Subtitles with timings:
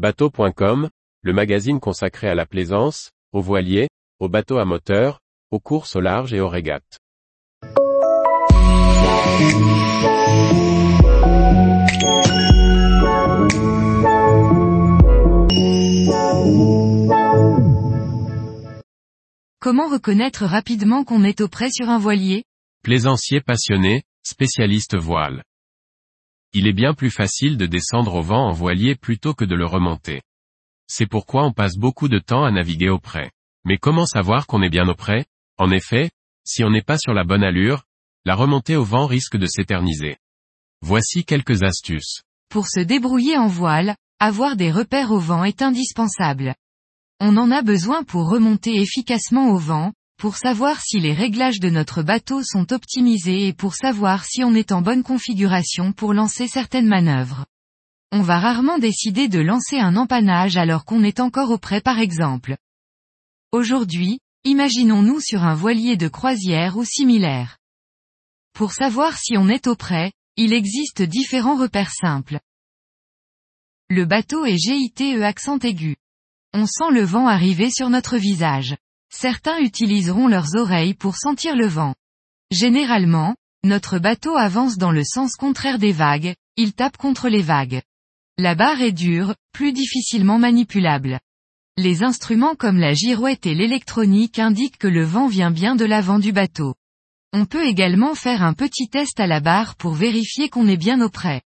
[0.00, 0.88] Bateau.com,
[1.20, 6.00] le magazine consacré à la plaisance, aux voiliers, aux bateaux à moteur, aux courses au
[6.00, 6.96] large et aux régates.
[19.60, 22.44] Comment reconnaître rapidement qu'on est au près sur un voilier?
[22.82, 25.42] Plaisancier passionné, spécialiste voile.
[26.52, 29.66] Il est bien plus facile de descendre au vent en voilier plutôt que de le
[29.66, 30.22] remonter.
[30.88, 33.30] C'est pourquoi on passe beaucoup de temps à naviguer au près.
[33.64, 35.26] Mais comment savoir qu'on est bien au près
[35.58, 36.10] En effet,
[36.44, 37.84] si on n'est pas sur la bonne allure,
[38.24, 40.16] la remontée au vent risque de s'éterniser.
[40.82, 42.22] Voici quelques astuces.
[42.48, 46.54] Pour se débrouiller en voile, avoir des repères au vent est indispensable.
[47.20, 51.70] On en a besoin pour remonter efficacement au vent, pour savoir si les réglages de
[51.70, 56.46] notre bateau sont optimisés et pour savoir si on est en bonne configuration pour lancer
[56.46, 57.46] certaines manœuvres.
[58.12, 61.98] On va rarement décider de lancer un empannage alors qu'on est encore au près par
[61.98, 62.58] exemple.
[63.50, 67.56] Aujourd'hui, imaginons-nous sur un voilier de croisière ou similaire.
[68.52, 72.40] Pour savoir si on est au près, il existe différents repères simples.
[73.88, 75.96] Le bateau est GITE accent aigu.
[76.52, 78.76] On sent le vent arriver sur notre visage.
[79.12, 81.94] Certains utiliseront leurs oreilles pour sentir le vent.
[82.50, 87.82] Généralement, notre bateau avance dans le sens contraire des vagues, il tape contre les vagues.
[88.38, 91.20] La barre est dure, plus difficilement manipulable.
[91.76, 96.18] Les instruments comme la girouette et l'électronique indiquent que le vent vient bien de l'avant
[96.18, 96.74] du bateau.
[97.32, 101.00] On peut également faire un petit test à la barre pour vérifier qu'on est bien
[101.00, 101.42] auprès.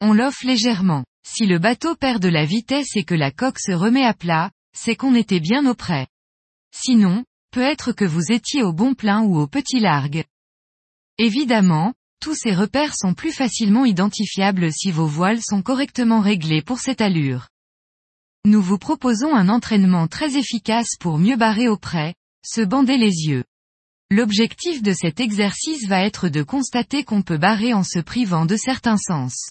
[0.00, 1.04] On l'offre légèrement.
[1.26, 4.50] Si le bateau perd de la vitesse et que la coque se remet à plat,
[4.76, 6.06] c'est qu'on était bien auprès.
[6.76, 10.24] Sinon, peut être que vous étiez au bon plein ou au petit largue.
[11.18, 16.80] Évidemment, tous ces repères sont plus facilement identifiables si vos voiles sont correctement réglées pour
[16.80, 17.48] cette allure.
[18.44, 22.14] Nous vous proposons un entraînement très efficace pour mieux barrer au près,
[22.44, 23.44] se bander les yeux.
[24.10, 28.56] L'objectif de cet exercice va être de constater qu'on peut barrer en se privant de
[28.56, 29.50] certains sens.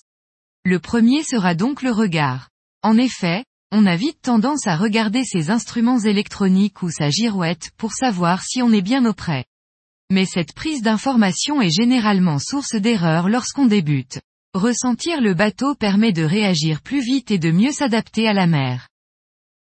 [0.66, 2.50] Le premier sera donc le regard.
[2.82, 7.92] En effet, on a vite tendance à regarder ses instruments électroniques ou sa girouette pour
[7.92, 9.44] savoir si on est bien auprès.
[10.12, 14.20] Mais cette prise d'information est généralement source d'erreur lorsqu'on débute.
[14.54, 18.88] Ressentir le bateau permet de réagir plus vite et de mieux s'adapter à la mer.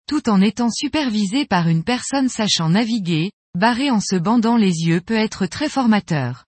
[0.06, 5.00] Tout en étant supervisé par une personne sachant naviguer, barrer en se bandant les yeux
[5.00, 6.46] peut être très formateur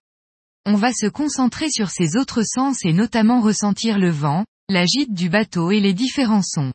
[0.69, 5.13] on va se concentrer sur ses autres sens et notamment ressentir le vent, la gîte
[5.15, 6.73] du bateau et les différents sons.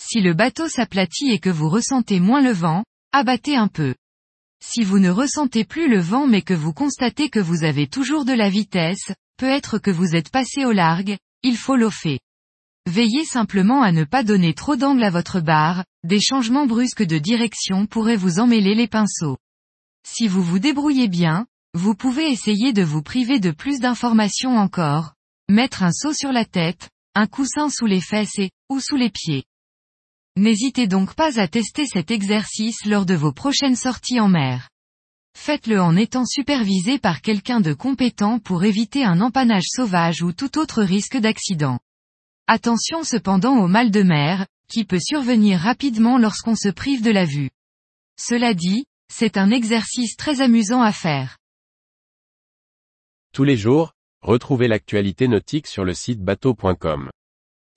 [0.00, 3.94] Si le bateau s'aplatit et que vous ressentez moins le vent, abattez un peu.
[4.64, 8.24] Si vous ne ressentez plus le vent mais que vous constatez que vous avez toujours
[8.24, 12.20] de la vitesse, peut-être que vous êtes passé au largue, il faut l'offer.
[12.86, 17.18] Veillez simplement à ne pas donner trop d'angle à votre barre, des changements brusques de
[17.18, 19.36] direction pourraient vous emmêler les pinceaux.
[20.06, 25.12] Si vous vous débrouillez bien, vous pouvez essayer de vous priver de plus d'informations encore,
[25.50, 29.10] mettre un seau sur la tête, un coussin sous les fesses et, ou sous les
[29.10, 29.44] pieds.
[30.38, 34.68] N'hésitez donc pas à tester cet exercice lors de vos prochaines sorties en mer.
[35.36, 40.56] Faites-le en étant supervisé par quelqu'un de compétent pour éviter un empannage sauvage ou tout
[40.60, 41.80] autre risque d'accident.
[42.46, 47.24] Attention cependant au mal de mer, qui peut survenir rapidement lorsqu'on se prive de la
[47.24, 47.50] vue.
[48.16, 51.36] Cela dit, c'est un exercice très amusant à faire.
[53.32, 57.10] Tous les jours, retrouvez l'actualité nautique sur le site bateau.com.